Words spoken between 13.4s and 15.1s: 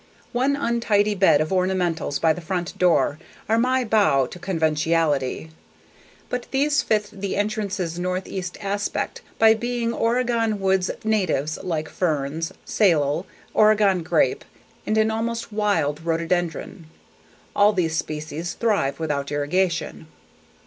Oregon grape and